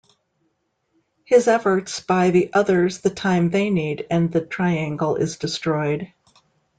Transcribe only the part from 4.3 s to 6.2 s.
the Triangle is destroyed.